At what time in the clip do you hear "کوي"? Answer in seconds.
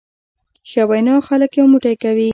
2.03-2.29